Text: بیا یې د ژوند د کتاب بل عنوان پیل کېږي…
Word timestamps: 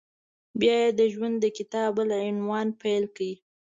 بیا 0.59 0.75
یې 0.83 0.89
د 0.99 1.01
ژوند 1.13 1.35
د 1.41 1.45
کتاب 1.57 1.89
بل 1.97 2.09
عنوان 2.29 2.67
پیل 2.81 3.03
کېږي… 3.15 3.37